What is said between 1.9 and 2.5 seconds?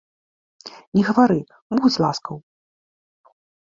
ласкаў!